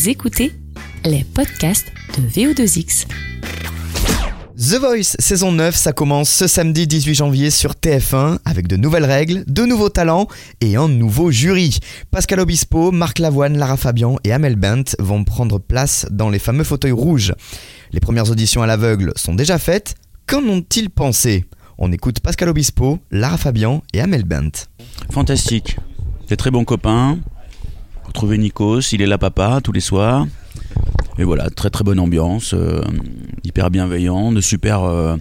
Vous 0.00 0.08
écoutez 0.08 0.50
les 1.04 1.24
podcasts 1.24 1.92
de 2.16 2.22
VO2X. 2.26 3.06
The 4.56 4.80
Voice 4.80 5.14
saison 5.18 5.52
9, 5.52 5.76
ça 5.76 5.92
commence 5.92 6.30
ce 6.30 6.46
samedi 6.46 6.86
18 6.86 7.14
janvier 7.16 7.50
sur 7.50 7.72
TF1 7.72 8.38
avec 8.46 8.66
de 8.66 8.76
nouvelles 8.76 9.04
règles, 9.04 9.44
de 9.46 9.66
nouveaux 9.66 9.90
talents 9.90 10.26
et 10.62 10.76
un 10.76 10.88
nouveau 10.88 11.30
jury. 11.30 11.80
Pascal 12.10 12.40
Obispo, 12.40 12.92
Marc 12.92 13.18
Lavoine, 13.18 13.58
Lara 13.58 13.76
Fabian 13.76 14.16
et 14.24 14.32
Amel 14.32 14.56
Bent 14.56 14.96
vont 14.98 15.22
prendre 15.22 15.58
place 15.58 16.06
dans 16.10 16.30
les 16.30 16.38
fameux 16.38 16.64
fauteuils 16.64 16.92
rouges. 16.92 17.34
Les 17.92 18.00
premières 18.00 18.30
auditions 18.30 18.62
à 18.62 18.66
l'aveugle 18.66 19.12
sont 19.16 19.34
déjà 19.34 19.58
faites. 19.58 19.96
Qu'en 20.26 20.42
ont-ils 20.44 20.88
pensé? 20.88 21.44
On 21.76 21.92
écoute 21.92 22.20
Pascal 22.20 22.48
Obispo, 22.48 23.00
Lara 23.10 23.36
Fabian 23.36 23.82
et 23.92 24.00
Amel 24.00 24.24
Bent. 24.24 24.66
Fantastique. 25.10 25.76
Des 26.26 26.38
très 26.38 26.50
bons 26.50 26.64
copains. 26.64 27.18
Retrouver 28.10 28.38
Nikos, 28.38 28.80
il 28.90 29.02
est 29.02 29.06
là 29.06 29.18
papa 29.18 29.60
tous 29.62 29.70
les 29.70 29.78
soirs. 29.78 30.26
Et 31.16 31.22
voilà, 31.22 31.48
très 31.48 31.70
très 31.70 31.84
bonne 31.84 32.00
ambiance, 32.00 32.54
euh, 32.54 32.82
hyper 33.44 33.70
bienveillant, 33.70 34.32
de 34.32 34.40
super, 34.40 34.82
euh, 34.82 35.16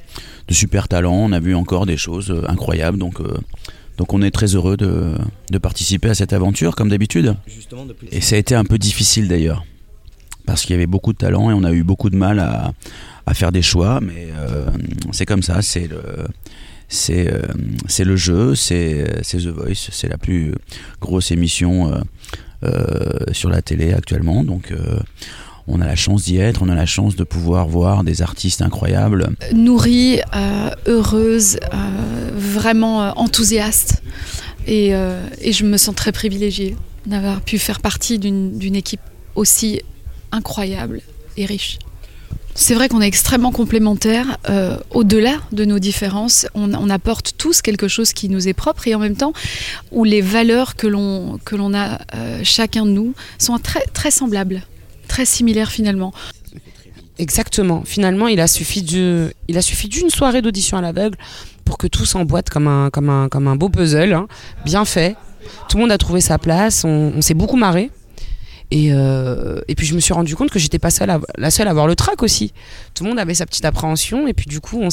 de 0.47 0.53
super 0.55 0.87
talents. 0.87 1.13
On 1.13 1.31
a 1.31 1.39
vu 1.39 1.53
encore 1.53 1.85
des 1.85 1.97
choses 1.97 2.31
euh, 2.31 2.41
incroyables, 2.49 2.97
donc, 2.97 3.21
donc 3.97 4.11
on 4.11 4.23
est 4.23 4.31
très 4.31 4.55
heureux 4.55 4.75
de, 4.75 5.13
de 5.51 5.57
participer 5.59 6.09
à 6.09 6.15
cette 6.15 6.33
aventure 6.33 6.75
comme 6.75 6.89
d'habitude. 6.89 7.35
Et 8.11 8.21
ça 8.21 8.37
a 8.37 8.39
été 8.39 8.55
un 8.55 8.65
peu 8.65 8.79
difficile 8.79 9.27
d'ailleurs, 9.27 9.63
parce 10.47 10.63
qu'il 10.63 10.71
y 10.71 10.75
avait 10.75 10.87
beaucoup 10.87 11.13
de 11.13 11.19
talents 11.19 11.51
et 11.51 11.53
on 11.53 11.63
a 11.65 11.71
eu 11.71 11.83
beaucoup 11.83 12.09
de 12.09 12.17
mal 12.17 12.39
à, 12.39 12.73
à 13.27 13.35
faire 13.35 13.51
des 13.51 13.61
choix, 13.61 13.99
mais 14.01 14.29
c'est 15.11 15.27
comme 15.27 15.43
ça, 15.43 15.61
c'est 15.61 15.87
le 15.87 16.01
c'est 16.87 17.31
c'est 17.87 18.03
le 18.03 18.15
jeu, 18.15 18.55
c'est 18.55 19.21
The 19.21 19.45
Voice, 19.45 19.89
c'est 19.91 20.07
la 20.07 20.17
plus 20.17 20.55
grosse 20.99 21.29
émission 21.29 21.93
sur 23.31 23.49
la 23.49 23.61
télé 23.61 23.93
actuellement. 23.93 24.43
Donc 24.43 24.73
on 25.69 25.81
a 25.81 25.85
la 25.85 25.95
chance 25.95 26.23
d'y 26.23 26.37
être, 26.37 26.63
on 26.63 26.69
a 26.69 26.75
la 26.75 26.87
chance 26.87 27.15
de 27.15 27.23
pouvoir 27.23 27.67
voir 27.67 28.03
des 28.03 28.21
artistes 28.21 28.61
incroyables. 28.61 29.29
Nourrie, 29.53 30.19
euh, 30.35 30.71
heureuse, 30.87 31.59
euh, 31.73 31.77
vraiment 32.33 33.03
euh, 33.03 33.11
enthousiaste. 33.15 34.01
Et, 34.67 34.89
et, 35.41 35.51
je 35.51 35.65
me 35.65 35.77
sens 35.77 35.95
très 35.95 36.11
privilégiée 36.11 36.75
d'avoir 37.07 37.41
pu 37.41 37.57
faire 37.57 37.79
partie 37.79 38.19
d'une 38.19 38.75
équipe 38.75 38.99
aussi 39.33 39.81
incroyable 40.31 41.01
et 41.37 41.45
riche. 41.45 41.79
C'est 42.55 42.73
vrai 42.73 42.89
qu'on 42.89 43.01
est 43.01 43.07
extrêmement 43.07 43.51
complémentaires. 43.51 44.37
Au-delà 44.91 45.37
de 45.51 45.65
nos 45.65 45.79
différences, 45.79 46.45
on, 46.53 46.73
on, 46.73 46.89
apporte 46.89 47.35
tous 47.37 47.61
quelque 47.61 47.87
chose 47.87 48.11
qui 48.11 48.27
nous 48.27 48.47
est 48.47 48.53
propre 48.53 48.87
et 48.87 48.95
en 48.95 48.99
même 48.99 49.15
temps 49.15 49.33
où 49.91 50.03
les 50.03 50.21
valeurs 50.21 50.75
que 50.75 50.87
l'on 50.87 51.73
a 51.73 51.99
chacun 52.43 52.85
de 52.85 52.91
nous 52.91 53.13
sont 53.37 53.57
très, 53.59 53.85
très 53.93 54.11
semblables 54.11 54.63
très 55.09 55.25
similaire 55.25 55.69
finalement. 55.69 56.13
Exactement. 57.17 57.83
Finalement, 57.85 58.29
il 58.29 58.39
a 58.39 58.47
suffi 58.47 58.81
d'une 58.81 60.09
soirée 60.09 60.41
d'audition 60.41 60.77
à 60.77 60.81
l'aveugle 60.81 61.17
pour 61.65 61.77
que 61.77 61.87
tout 61.87 62.05
s'emboîte 62.05 62.49
comme 62.49 62.69
un, 62.69 62.89
comme 62.89 63.09
un, 63.09 63.27
comme 63.27 63.49
un 63.49 63.57
beau 63.57 63.67
puzzle, 63.67 64.13
hein. 64.13 64.27
bien 64.63 64.85
fait. 64.85 65.17
Tout 65.67 65.77
le 65.77 65.81
monde 65.81 65.91
a 65.91 65.97
trouvé 65.97 66.21
sa 66.21 66.37
place. 66.37 66.85
on 66.85 67.21
s'est 67.21 67.33
beaucoup 67.33 67.57
marré. 67.57 67.91
Et, 68.71 68.89
euh, 68.91 69.61
et 69.67 69.75
puis 69.75 69.87
je 69.87 69.95
me 69.95 69.99
suis 69.99 70.13
rendu 70.13 70.35
compte 70.35 70.51
que 70.51 70.59
j'étais 70.59 70.77
pas 70.77 70.91
seule 70.91 71.19
la 71.37 71.51
seule 71.51 71.67
à 71.67 71.71
avoir 71.71 71.87
le 71.87 71.95
trac 71.95 72.21
aussi. 72.21 72.53
Tout 72.93 73.03
le 73.03 73.09
monde 73.09 73.19
avait 73.19 73.33
sa 73.33 73.45
petite 73.45 73.65
appréhension 73.65 74.27
et 74.27 74.33
puis 74.33 74.45
du 74.45 74.59
coup 74.59 74.79
on 74.81 74.89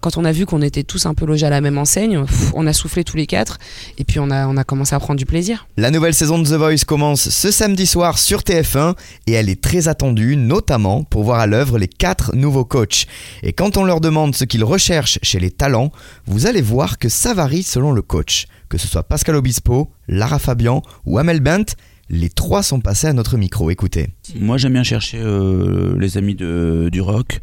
quand 0.00 0.16
on 0.16 0.24
a 0.24 0.32
vu 0.32 0.46
qu'on 0.46 0.62
était 0.62 0.82
tous 0.82 1.06
un 1.06 1.14
peu 1.14 1.26
logés 1.26 1.46
à 1.46 1.50
la 1.50 1.60
même 1.60 1.78
enseigne, 1.78 2.24
on 2.54 2.66
a 2.66 2.72
soufflé 2.72 3.04
tous 3.04 3.16
les 3.16 3.26
quatre 3.26 3.58
et 3.98 4.04
puis 4.04 4.18
on 4.18 4.30
a, 4.30 4.46
on 4.46 4.56
a 4.56 4.64
commencé 4.64 4.94
à 4.94 5.00
prendre 5.00 5.18
du 5.18 5.26
plaisir. 5.26 5.66
La 5.76 5.90
nouvelle 5.90 6.14
saison 6.14 6.38
de 6.38 6.44
The 6.44 6.52
Voice 6.52 6.84
commence 6.86 7.28
ce 7.28 7.50
samedi 7.50 7.86
soir 7.86 8.18
sur 8.18 8.40
TF1 8.40 8.94
et 9.26 9.32
elle 9.32 9.48
est 9.48 9.60
très 9.60 9.88
attendue, 9.88 10.36
notamment 10.36 11.04
pour 11.04 11.24
voir 11.24 11.40
à 11.40 11.46
l'œuvre 11.46 11.78
les 11.78 11.88
quatre 11.88 12.34
nouveaux 12.34 12.64
coachs. 12.64 13.06
Et 13.42 13.52
quand 13.52 13.76
on 13.76 13.84
leur 13.84 14.00
demande 14.00 14.34
ce 14.34 14.44
qu'ils 14.44 14.64
recherchent 14.64 15.18
chez 15.22 15.40
les 15.40 15.50
talents, 15.50 15.92
vous 16.26 16.46
allez 16.46 16.62
voir 16.62 16.98
que 16.98 17.08
ça 17.08 17.34
varie 17.34 17.62
selon 17.62 17.92
le 17.92 18.02
coach. 18.02 18.46
Que 18.68 18.78
ce 18.78 18.86
soit 18.86 19.02
Pascal 19.02 19.36
Obispo, 19.36 19.90
Lara 20.08 20.38
Fabian 20.38 20.82
ou 21.06 21.18
Amel 21.18 21.40
Bent, 21.40 21.74
les 22.10 22.30
trois 22.30 22.62
sont 22.62 22.80
passés 22.80 23.06
à 23.06 23.12
notre 23.12 23.36
micro. 23.36 23.70
Écoutez. 23.70 24.08
Moi, 24.36 24.58
j'aime 24.58 24.72
bien 24.72 24.82
chercher 24.82 25.18
euh, 25.20 25.98
les 25.98 26.16
amis 26.16 26.34
de, 26.34 26.88
du 26.90 27.00
rock 27.00 27.38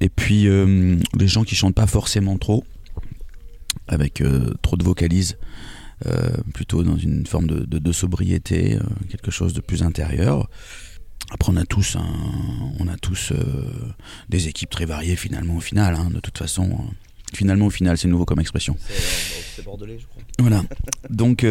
et 0.00 0.08
puis 0.08 0.46
euh, 0.48 0.96
les 1.16 1.28
gens 1.28 1.44
qui 1.44 1.54
chantent 1.54 1.74
pas 1.74 1.86
forcément 1.86 2.36
trop, 2.36 2.64
avec 3.88 4.20
euh, 4.20 4.52
trop 4.62 4.76
de 4.76 4.84
vocalises, 4.84 5.38
plutôt 6.52 6.82
dans 6.82 6.98
une 6.98 7.26
forme 7.26 7.46
de, 7.46 7.92
sobriété, 7.92 8.78
quelque 9.08 9.30
chose 9.30 9.54
de 9.54 9.62
plus 9.62 9.82
intérieur. 9.82 10.50
Après, 11.30 11.50
on 11.50 11.56
a 11.56 11.64
tous, 11.64 11.96
on 12.78 12.86
a 12.88 12.96
tous 12.98 13.32
des 14.28 14.48
équipes 14.48 14.68
très 14.68 14.84
variées 14.84 15.16
finalement 15.16 15.56
au 15.56 15.60
final. 15.60 15.94
Hein, 15.94 16.10
de 16.12 16.20
toute 16.20 16.36
façon, 16.36 16.78
finalement 17.32 17.66
au 17.66 17.70
final, 17.70 17.96
c'est 17.96 18.08
nouveau 18.08 18.26
comme 18.26 18.40
expression. 18.40 18.76
C'est 19.56 19.64
bordelais, 19.64 19.98
je 19.98 20.04
crois. 20.04 20.22
Voilà. 20.40 20.62
Donc 21.08 21.42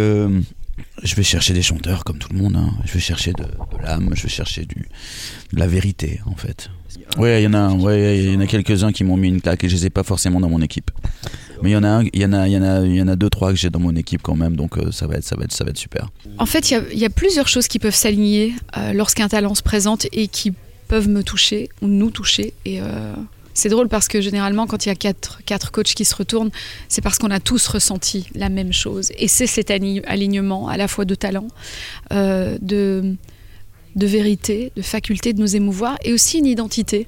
je 1.03 1.15
vais 1.15 1.23
chercher 1.23 1.53
des 1.53 1.61
chanteurs 1.61 2.03
comme 2.03 2.17
tout 2.17 2.31
le 2.31 2.39
monde. 2.39 2.55
Hein. 2.55 2.73
Je 2.85 2.93
vais 2.93 2.99
chercher 2.99 3.33
de, 3.33 3.45
l'âme, 3.81 4.11
je 4.15 4.23
vais 4.23 4.29
chercher 4.29 4.65
du, 4.65 4.87
de 5.51 5.59
la 5.59 5.67
vérité 5.67 6.21
en 6.25 6.35
fait. 6.35 6.69
Ouais, 7.17 7.41
il 7.41 7.45
y 7.45 7.47
en 7.47 7.53
a, 7.53 7.71
ouais, 7.73 8.17
y 8.19 8.41
a 8.41 8.47
quelques-uns 8.47 8.91
qui 8.91 9.03
m'ont 9.03 9.17
mis 9.17 9.27
une 9.27 9.41
claque 9.41 9.63
et 9.63 9.69
je 9.69 9.75
les 9.75 9.87
ai 9.87 9.89
pas 9.89 10.03
forcément 10.03 10.39
dans 10.39 10.49
mon 10.49 10.61
équipe. 10.61 10.91
Mais 11.61 11.71
il 11.71 11.73
y 11.73 11.75
en 11.75 11.83
a, 11.83 12.03
il 12.03 12.21
y 12.21 12.25
en 12.25 12.33
a, 12.33 12.47
y 12.47 12.57
en 12.57 12.63
a, 12.63 12.85
y 12.85 13.01
en 13.01 13.07
a 13.07 13.15
deux 13.15 13.29
trois 13.29 13.51
que 13.51 13.57
j'ai 13.57 13.69
dans 13.69 13.79
mon 13.79 13.95
équipe 13.95 14.21
quand 14.21 14.35
même, 14.35 14.55
donc 14.55 14.77
euh, 14.77 14.91
ça 14.91 15.07
va 15.07 15.15
être, 15.15 15.23
ça 15.23 15.35
va 15.35 15.45
être, 15.45 15.53
ça 15.53 15.63
va 15.63 15.69
être 15.69 15.77
super. 15.77 16.09
En 16.37 16.45
fait, 16.45 16.71
il 16.71 16.99
y, 16.99 17.05
a 17.05 17.09
plusieurs 17.09 17.47
choses 17.47 17.67
qui 17.67 17.79
peuvent 17.79 17.95
s'aligner 17.95 18.53
euh, 18.77 18.93
lorsqu'un 18.93 19.27
talent 19.27 19.55
se 19.55 19.63
présente 19.63 20.07
et 20.11 20.27
qui 20.27 20.53
peuvent 20.87 21.07
me 21.07 21.23
toucher 21.23 21.69
ou 21.81 21.87
nous 21.87 22.09
toucher 22.09 22.53
et 22.65 22.81
euh, 22.81 23.13
c'est 23.53 23.69
drôle 23.69 23.87
parce 23.87 24.07
que 24.07 24.21
généralement, 24.21 24.67
quand 24.67 24.85
il 24.85 24.89
y 24.89 24.91
a 24.91 24.95
quatre, 24.95 25.41
quatre 25.45 25.71
coachs 25.71 25.93
qui 25.93 26.05
se 26.05 26.15
retournent, 26.15 26.51
c'est 26.87 27.01
parce 27.01 27.17
qu'on 27.17 27.31
a 27.31 27.39
tous 27.39 27.67
ressenti 27.67 28.27
la 28.35 28.49
même 28.49 28.73
chose. 28.73 29.11
Et 29.17 29.27
c'est 29.27 29.47
cet 29.47 29.71
alignement 29.71 30.67
à 30.67 30.77
la 30.77 30.87
fois 30.87 31.05
de 31.05 31.15
talent, 31.15 31.47
euh, 32.11 32.57
de, 32.61 33.15
de 33.95 34.07
vérité, 34.07 34.71
de 34.75 34.81
faculté 34.81 35.33
de 35.33 35.39
nous 35.39 35.55
émouvoir 35.55 35.97
et 36.03 36.13
aussi 36.13 36.39
une 36.39 36.45
identité. 36.45 37.07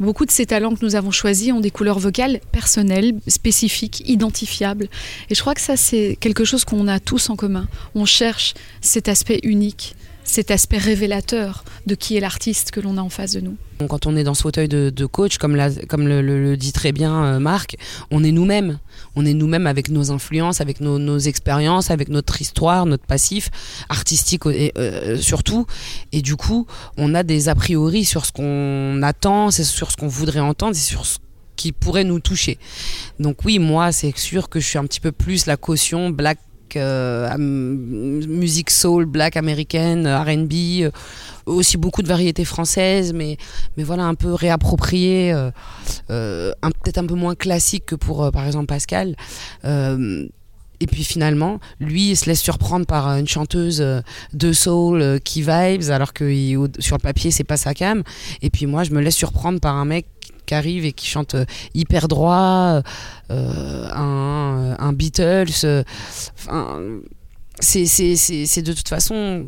Beaucoup 0.00 0.26
de 0.26 0.30
ces 0.30 0.46
talents 0.46 0.74
que 0.74 0.84
nous 0.84 0.94
avons 0.94 1.10
choisis 1.10 1.52
ont 1.52 1.60
des 1.60 1.70
couleurs 1.70 1.98
vocales 1.98 2.40
personnelles, 2.52 3.14
spécifiques, 3.26 4.02
identifiables. 4.08 4.88
Et 5.30 5.34
je 5.34 5.40
crois 5.40 5.54
que 5.54 5.60
ça, 5.60 5.76
c'est 5.76 6.16
quelque 6.20 6.44
chose 6.44 6.64
qu'on 6.64 6.88
a 6.88 7.00
tous 7.00 7.30
en 7.30 7.36
commun. 7.36 7.68
On 7.94 8.04
cherche 8.04 8.54
cet 8.80 9.08
aspect 9.08 9.40
unique 9.42 9.94
cet 10.26 10.50
aspect 10.50 10.78
révélateur 10.78 11.64
de 11.86 11.94
qui 11.94 12.16
est 12.16 12.20
l'artiste 12.20 12.70
que 12.72 12.80
l'on 12.80 12.98
a 12.98 13.00
en 13.00 13.08
face 13.08 13.32
de 13.32 13.40
nous. 13.40 13.56
Quand 13.88 14.06
on 14.06 14.16
est 14.16 14.24
dans 14.24 14.34
ce 14.34 14.42
fauteuil 14.42 14.68
de, 14.68 15.06
coach, 15.06 15.38
comme, 15.38 15.56
comme 15.88 16.08
le, 16.08 16.56
dit 16.56 16.72
très 16.72 16.92
bien 16.92 17.24
euh, 17.24 17.38
Marc, 17.38 17.76
on 18.10 18.24
est 18.24 18.32
nous-mêmes. 18.32 18.78
On 19.14 19.24
est 19.24 19.34
nous-mêmes 19.34 19.66
avec 19.66 19.88
nos 19.88 20.10
influences, 20.10 20.60
avec 20.60 20.80
nos, 20.80 21.18
expériences, 21.18 21.90
avec 21.90 22.08
notre 22.08 22.40
histoire, 22.40 22.86
notre 22.86 23.06
passif, 23.06 23.50
artistique 23.88 24.42
et, 24.46 24.72
euh, 24.78 25.16
surtout. 25.16 25.66
Et 26.12 26.22
du 26.22 26.36
coup, 26.36 26.66
on 26.96 27.14
a 27.14 27.22
des 27.22 27.48
a 27.48 27.54
priori 27.54 28.04
sur 28.04 28.26
ce 28.26 28.32
qu'on 28.32 29.02
attend, 29.02 29.50
sur 29.50 29.90
ce 29.90 29.96
qu'on 29.96 30.08
voudrait 30.08 30.40
entendre, 30.40 30.74
sur 30.74 31.06
ce 31.06 31.18
qui 31.56 31.72
pourrait 31.72 32.04
nous 32.04 32.20
toucher. 32.20 32.58
Donc 33.18 33.44
oui, 33.44 33.58
moi, 33.58 33.92
c'est 33.92 34.16
sûr 34.16 34.48
que 34.48 34.60
je 34.60 34.66
suis 34.66 34.78
un 34.78 34.84
petit 34.84 35.00
peu 35.00 35.12
plus 35.12 35.46
la 35.46 35.56
caution 35.56 36.10
black 36.10 36.38
euh, 36.74 37.36
musique 37.38 38.70
soul, 38.70 39.04
black 39.04 39.36
américaine, 39.36 40.08
RB, 40.08 40.52
euh, 40.82 40.90
aussi 41.46 41.76
beaucoup 41.76 42.02
de 42.02 42.08
variétés 42.08 42.44
françaises, 42.44 43.12
mais, 43.12 43.36
mais 43.76 43.84
voilà, 43.84 44.04
un 44.04 44.14
peu 44.14 44.34
réapproprié, 44.34 45.32
euh, 46.10 46.52
peut-être 46.82 46.98
un 46.98 47.06
peu 47.06 47.14
moins 47.14 47.36
classique 47.36 47.86
que 47.86 47.94
pour, 47.94 48.32
par 48.32 48.46
exemple, 48.46 48.66
Pascal. 48.66 49.14
et 49.64 50.86
puis 50.86 51.04
finalement, 51.04 51.60
lui, 51.78 52.10
il 52.10 52.16
se 52.16 52.26
laisse 52.26 52.42
surprendre 52.42 52.86
par 52.86 53.06
une 53.08 53.28
chanteuse 53.28 53.84
de 54.32 54.52
soul 54.52 55.20
qui 55.20 55.42
vibes, 55.42 55.90
alors 55.90 56.12
que 56.12 56.24
sur 56.80 56.96
le 56.96 57.02
papier, 57.02 57.30
c'est 57.30 57.44
pas 57.44 57.56
sa 57.56 57.74
cam. 57.74 58.02
Et 58.42 58.50
puis 58.50 58.66
moi, 58.66 58.82
je 58.82 58.90
me 58.90 59.00
laisse 59.00 59.16
surprendre 59.16 59.60
par 59.60 59.76
un 59.76 59.84
mec 59.84 60.06
qui 60.46 60.54
arrive 60.54 60.84
et 60.84 60.92
qui 60.92 61.06
chante 61.06 61.34
euh, 61.34 61.44
hyper 61.74 62.08
droit, 62.08 62.82
euh, 63.30 63.88
un, 63.92 64.92
Beatles. 64.92 65.64
Euh, 65.64 65.82
c'est 67.60 68.62
de 68.62 68.72
toute 68.72 68.88
façon 68.88 69.46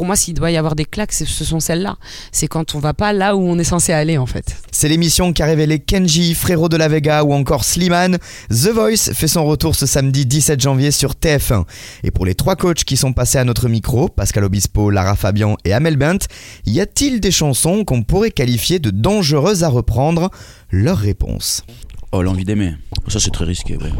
pour 0.00 0.06
moi, 0.06 0.16
s'il 0.16 0.32
doit 0.32 0.50
y 0.50 0.56
avoir 0.56 0.76
des 0.76 0.86
claques, 0.86 1.12
ce 1.12 1.26
sont 1.26 1.60
celles-là. 1.60 1.98
C'est 2.32 2.48
quand 2.48 2.74
on 2.74 2.78
va 2.78 2.94
pas 2.94 3.12
là 3.12 3.36
où 3.36 3.40
on 3.42 3.58
est 3.58 3.64
censé 3.64 3.92
aller, 3.92 4.16
en 4.16 4.24
fait. 4.24 4.56
C'est 4.72 4.88
l'émission 4.88 5.34
qui 5.34 5.42
a 5.42 5.44
révélé 5.44 5.78
Kenji, 5.78 6.32
Frérot 6.32 6.70
de 6.70 6.78
la 6.78 6.88
Vega 6.88 7.22
ou 7.22 7.34
encore 7.34 7.64
Slimane. 7.64 8.16
The 8.48 8.68
Voice 8.68 9.12
fait 9.12 9.28
son 9.28 9.44
retour 9.44 9.74
ce 9.74 9.84
samedi 9.84 10.24
17 10.24 10.58
janvier 10.58 10.90
sur 10.90 11.12
TF1. 11.12 11.66
Et 12.02 12.10
pour 12.10 12.24
les 12.24 12.34
trois 12.34 12.56
coachs 12.56 12.84
qui 12.84 12.96
sont 12.96 13.12
passés 13.12 13.36
à 13.36 13.44
notre 13.44 13.68
micro, 13.68 14.08
Pascal 14.08 14.44
Obispo, 14.44 14.88
Lara 14.88 15.16
Fabian 15.16 15.58
et 15.66 15.74
Amel 15.74 15.98
Bent, 15.98 16.28
y 16.64 16.80
a-t-il 16.80 17.20
des 17.20 17.30
chansons 17.30 17.84
qu'on 17.84 18.02
pourrait 18.02 18.30
qualifier 18.30 18.78
de 18.78 18.88
dangereuses 18.88 19.64
à 19.64 19.68
reprendre? 19.68 20.30
Leur 20.70 20.96
réponse. 20.96 21.62
Oh, 22.12 22.22
l'envie 22.22 22.46
d'aimer. 22.46 22.72
Ça, 23.08 23.20
c'est 23.20 23.32
très 23.32 23.44
risqué, 23.44 23.76
ouais. 23.76 23.92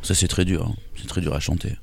Ça, 0.00 0.14
c'est 0.14 0.26
très 0.28 0.46
dur. 0.46 0.68
Hein. 0.70 0.74
C'est 0.98 1.06
très 1.06 1.20
dur 1.20 1.34
à 1.34 1.40
chanter. 1.40 1.76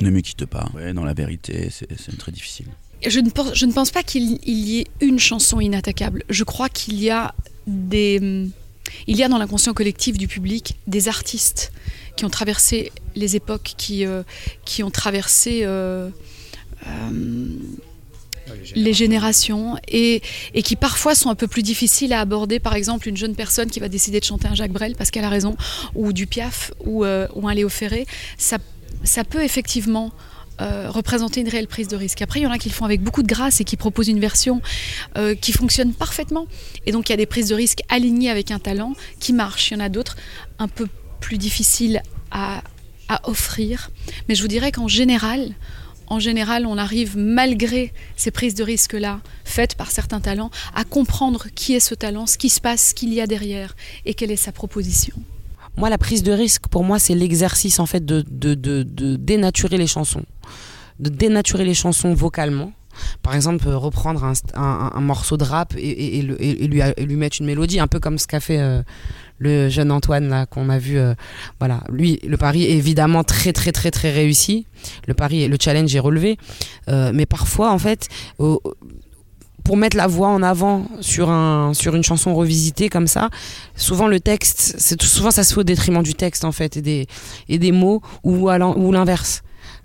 Ne 0.00 0.10
me 0.10 0.20
quitte 0.20 0.46
pas. 0.46 0.68
Ouais, 0.74 0.92
dans 0.92 1.04
la 1.04 1.14
vérité, 1.14 1.68
c'est 1.70 2.18
très 2.18 2.32
difficile. 2.32 2.66
Je 3.06 3.20
ne 3.20 3.30
pense, 3.30 3.54
je 3.54 3.66
ne 3.66 3.72
pense 3.72 3.90
pas 3.90 4.02
qu'il 4.02 4.38
il 4.44 4.58
y 4.58 4.80
ait 4.80 4.86
une 5.00 5.18
chanson 5.18 5.60
inattaquable. 5.60 6.22
Je 6.28 6.44
crois 6.44 6.68
qu'il 6.68 7.00
y 7.00 7.10
a 7.10 7.34
des, 7.66 8.50
il 9.06 9.16
y 9.16 9.22
a 9.22 9.28
dans 9.28 9.38
l'inconscient 9.38 9.72
collectif 9.72 10.18
du 10.18 10.28
public 10.28 10.76
des 10.86 11.08
artistes 11.08 11.72
qui 12.16 12.24
ont 12.24 12.30
traversé 12.30 12.92
les 13.14 13.36
époques, 13.36 13.74
qui, 13.76 14.04
euh, 14.04 14.22
qui 14.64 14.82
ont 14.82 14.90
traversé 14.90 15.60
euh, 15.62 16.10
euh, 16.86 17.10
les 18.74 18.92
générations 18.92 19.76
et, 19.88 20.22
et 20.54 20.62
qui 20.62 20.76
parfois 20.76 21.14
sont 21.14 21.30
un 21.30 21.34
peu 21.34 21.46
plus 21.46 21.62
difficiles 21.62 22.12
à 22.12 22.20
aborder. 22.20 22.58
Par 22.58 22.74
exemple, 22.74 23.08
une 23.08 23.16
jeune 23.16 23.34
personne 23.34 23.70
qui 23.70 23.80
va 23.80 23.88
décider 23.88 24.20
de 24.20 24.24
chanter 24.24 24.48
un 24.48 24.54
Jacques 24.54 24.72
Brel 24.72 24.94
parce 24.96 25.10
qu'elle 25.10 25.24
a 25.24 25.28
raison, 25.28 25.56
ou 25.94 26.12
du 26.12 26.26
Piaf, 26.26 26.72
ou, 26.84 27.04
euh, 27.04 27.28
ou 27.34 27.48
un 27.48 27.54
Léo 27.54 27.68
Ferré, 27.68 28.06
ça, 28.38 28.58
ça 29.04 29.24
peut 29.24 29.42
effectivement 29.42 30.12
euh, 30.60 30.90
représenter 30.90 31.40
une 31.40 31.48
réelle 31.48 31.68
prise 31.68 31.88
de 31.88 31.96
risque. 31.96 32.20
Après, 32.20 32.40
il 32.40 32.42
y 32.42 32.46
en 32.46 32.50
a 32.50 32.58
qui 32.58 32.68
le 32.68 32.74
font 32.74 32.84
avec 32.84 33.00
beaucoup 33.00 33.22
de 33.22 33.26
grâce 33.26 33.60
et 33.62 33.64
qui 33.64 33.76
proposent 33.76 34.08
une 34.08 34.20
version 34.20 34.60
euh, 35.16 35.34
qui 35.34 35.52
fonctionne 35.52 35.94
parfaitement. 35.94 36.46
Et 36.84 36.92
donc, 36.92 37.08
il 37.08 37.12
y 37.12 37.14
a 37.14 37.16
des 37.16 37.26
prises 37.26 37.48
de 37.48 37.54
risque 37.54 37.80
alignées 37.88 38.30
avec 38.30 38.50
un 38.50 38.58
talent 38.58 38.92
qui 39.20 39.32
marchent. 39.32 39.70
Il 39.70 39.74
y 39.74 39.76
en 39.78 39.80
a 39.80 39.88
d'autres 39.88 40.16
un 40.58 40.68
peu 40.68 40.86
plus 41.20 41.38
difficiles 41.38 42.02
à, 42.30 42.62
à 43.08 43.26
offrir. 43.28 43.90
Mais 44.28 44.34
je 44.34 44.42
vous 44.42 44.48
dirais 44.48 44.70
qu'en 44.70 44.88
général, 44.88 45.54
en 46.08 46.18
général, 46.18 46.66
on 46.66 46.76
arrive, 46.76 47.16
malgré 47.16 47.94
ces 48.16 48.30
prises 48.30 48.54
de 48.54 48.64
risque-là, 48.64 49.20
faites 49.44 49.76
par 49.76 49.90
certains 49.90 50.20
talents, 50.20 50.50
à 50.74 50.84
comprendre 50.84 51.46
qui 51.54 51.74
est 51.74 51.80
ce 51.80 51.94
talent, 51.94 52.26
ce 52.26 52.36
qui 52.36 52.50
se 52.50 52.60
passe, 52.60 52.88
ce 52.88 52.94
qu'il 52.94 53.14
y 53.14 53.20
a 53.20 53.26
derrière 53.26 53.76
et 54.04 54.12
quelle 54.12 54.30
est 54.30 54.36
sa 54.36 54.52
proposition. 54.52 55.14
Moi, 55.76 55.88
la 55.90 55.98
prise 55.98 56.22
de 56.22 56.32
risque, 56.32 56.68
pour 56.68 56.84
moi, 56.84 56.98
c'est 56.98 57.14
l'exercice 57.14 57.78
en 57.80 57.86
fait 57.86 58.04
de, 58.04 58.24
de, 58.28 58.54
de, 58.54 59.16
dénaturer 59.16 59.78
les 59.78 59.86
chansons, 59.86 60.24
de 60.98 61.08
dénaturer 61.08 61.64
les 61.64 61.74
chansons 61.74 62.12
vocalement. 62.14 62.72
Par 63.22 63.34
exemple, 63.34 63.66
euh, 63.66 63.78
reprendre 63.78 64.30
un, 64.54 65.00
morceau 65.00 65.36
de 65.36 65.44
rap 65.44 65.74
et, 65.78 66.18
et, 66.18 66.22
lui, 66.22 66.82
lui 66.98 67.16
mettre 67.16 67.38
une 67.40 67.46
mélodie, 67.46 67.80
un 67.80 67.86
peu 67.86 67.98
comme 67.98 68.18
ce 68.18 68.26
qu'a 68.26 68.40
fait 68.40 68.58
euh, 68.58 68.82
le 69.38 69.70
jeune 69.70 69.90
Antoine 69.90 70.28
là 70.28 70.44
qu'on 70.44 70.68
a 70.68 70.78
vu. 70.78 70.98
euh, 70.98 71.14
voilà, 71.58 71.82
lui, 71.88 72.18
le 72.26 72.36
pari 72.36 72.64
est 72.64 72.76
évidemment 72.76 73.24
très 73.24 73.52
très 73.52 73.72
très 73.72 73.90
très 73.90 74.10
réussi. 74.10 74.66
Le 75.06 75.14
pari, 75.14 75.48
le 75.48 75.56
challenge 75.58 75.94
est 75.94 76.00
relevé, 76.00 76.36
mais 76.88 77.26
parfois 77.26 77.72
en 77.72 77.78
fait. 77.78 78.08
Pour 79.64 79.76
mettre 79.76 79.96
la 79.96 80.06
voix 80.06 80.28
en 80.28 80.42
avant 80.42 80.86
sur, 81.00 81.30
un, 81.30 81.74
sur 81.74 81.94
une 81.94 82.02
chanson 82.02 82.34
revisitée 82.34 82.88
comme 82.88 83.06
ça, 83.06 83.30
souvent 83.76 84.06
le 84.06 84.20
texte, 84.20 84.78
souvent 85.02 85.30
ça 85.30 85.44
se 85.44 85.54
fait 85.54 85.60
au 85.60 85.64
détriment 85.64 86.02
du 86.02 86.14
texte 86.14 86.44
en 86.44 86.52
fait 86.52 86.76
et 86.76 86.82
des, 86.82 87.06
et 87.48 87.58
des 87.58 87.72
mots 87.72 88.02
ou, 88.24 88.50
ou 88.50 88.92
l'inverse. 88.92 89.42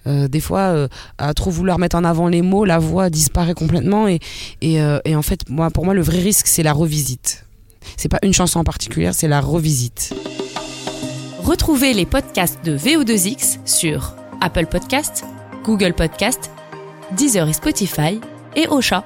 Euh, 0.07 0.27
des 0.27 0.39
fois, 0.39 0.60
euh, 0.60 0.88
à 1.18 1.33
trop 1.33 1.50
vouloir 1.50 1.80
mettre 1.80 1.95
en 1.95 2.04
avant 2.04 2.27
les 2.27 2.42
mots, 2.42 2.66
la 2.66 2.77
voix 2.77 3.10
disparaît 3.10 3.56
complètement 3.56 4.07
et, 4.07 4.19
et, 4.62 4.81
euh, 4.81 5.00
en 5.07 5.22
fait, 5.22 5.42
pour 5.74 5.86
moi, 5.86 5.94
le 5.94 6.01
vrai 6.01 6.19
risque, 6.19 6.48
c'est 6.48 6.63
la 6.63 6.74
revisite. 6.74 7.45
C'est 7.98 8.10
pas 8.10 8.19
une 8.24 8.33
chanson 8.33 8.60
en 8.60 8.63
particulier, 8.63 9.12
c'est 9.13 9.28
la 9.28 9.42
revisite. 9.42 10.13
Retrouvez 11.39 11.94
les 11.94 12.06
podcasts 12.06 12.63
de 12.66 12.78
VO2X 12.78 13.60
sur 13.66 14.16
Apple 14.42 14.66
Podcasts, 14.66 15.24
Google 15.63 15.94
Podcasts, 15.94 16.51
Deezer 17.16 17.48
et 17.48 17.54
Spotify 17.54 18.19
et 18.56 18.68
Ocha. 18.68 19.06